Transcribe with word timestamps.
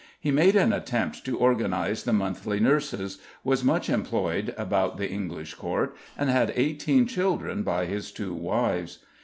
He 0.19 0.31
made 0.31 0.55
an 0.55 0.73
attempt 0.73 1.23
to 1.25 1.37
organise 1.37 2.01
the 2.01 2.11
monthly 2.11 2.59
nurses, 2.59 3.19
was 3.43 3.63
much 3.63 3.87
employed 3.87 4.51
about 4.57 4.97
the 4.97 5.07
English 5.07 5.53
court, 5.53 5.95
and 6.17 6.27
had 6.27 6.51
eighteen 6.55 7.05
children 7.05 7.61
by 7.61 7.85
his 7.85 8.11
two 8.11 8.33
wives. 8.33 9.05